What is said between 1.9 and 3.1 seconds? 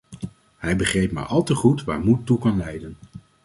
moed toe kan leiden.